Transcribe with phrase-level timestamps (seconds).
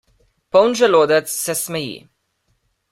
[0.55, 2.05] Poln želodec se smeji.